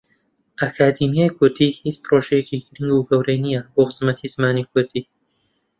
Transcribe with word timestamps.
ئەکادیمیای 0.59 1.35
کوردی 1.37 1.75
هیچ 1.81 1.95
پرۆژەیەکی 2.05 2.63
گرنگ 2.67 2.93
و 2.95 3.07
گەورەی 3.09 3.41
نییە 3.43 3.61
بۆ 3.73 3.81
خزمەتی 3.89 4.31
زمانی 4.33 4.67
کوردی. 4.71 5.01